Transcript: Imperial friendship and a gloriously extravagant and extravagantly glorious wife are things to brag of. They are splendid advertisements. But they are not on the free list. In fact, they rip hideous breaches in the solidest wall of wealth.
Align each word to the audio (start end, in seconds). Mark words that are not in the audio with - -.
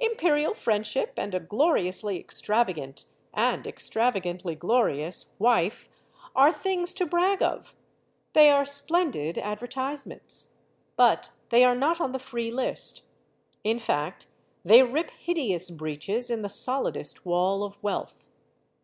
Imperial 0.00 0.52
friendship 0.52 1.12
and 1.16 1.32
a 1.32 1.38
gloriously 1.38 2.18
extravagant 2.18 3.04
and 3.32 3.68
extravagantly 3.68 4.56
glorious 4.56 5.26
wife 5.38 5.88
are 6.34 6.50
things 6.50 6.92
to 6.92 7.06
brag 7.06 7.40
of. 7.40 7.76
They 8.32 8.50
are 8.50 8.64
splendid 8.64 9.38
advertisements. 9.38 10.54
But 10.96 11.30
they 11.50 11.62
are 11.62 11.76
not 11.76 12.00
on 12.00 12.10
the 12.10 12.18
free 12.18 12.50
list. 12.50 13.02
In 13.62 13.78
fact, 13.78 14.26
they 14.64 14.82
rip 14.82 15.12
hideous 15.12 15.70
breaches 15.70 16.30
in 16.30 16.42
the 16.42 16.48
solidest 16.48 17.24
wall 17.24 17.62
of 17.62 17.80
wealth. 17.80 18.24